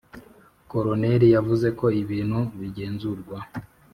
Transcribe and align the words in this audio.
koloneli 0.71 1.27
yavuze 1.35 1.67
ko 1.79 1.85
ibintu 2.01 2.39
bigenzurwa. 2.59 3.37